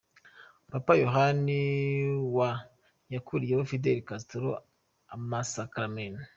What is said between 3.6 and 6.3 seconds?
Fidel Castro amasakaramentu.